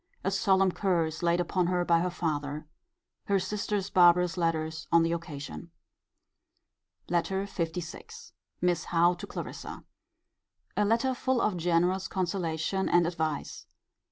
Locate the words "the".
5.03-5.11